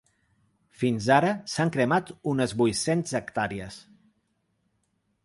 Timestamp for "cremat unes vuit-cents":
1.75-3.13